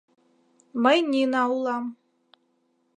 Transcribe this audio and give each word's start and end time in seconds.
Мый 0.83 0.97
Нина 1.11 1.43
улам. 1.55 1.85